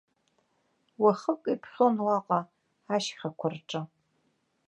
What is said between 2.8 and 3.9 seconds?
ашьхақәа рҿы.